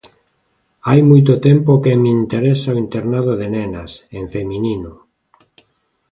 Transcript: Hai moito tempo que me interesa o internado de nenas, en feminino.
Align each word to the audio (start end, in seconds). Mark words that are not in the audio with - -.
Hai 0.87 0.99
moito 1.09 1.33
tempo 1.47 1.71
que 1.83 1.93
me 2.01 2.09
interesa 2.19 2.73
o 2.73 2.79
internado 2.83 3.31
de 3.41 3.47
nenas, 3.55 3.91
en 4.19 4.25
feminino. 4.33 4.91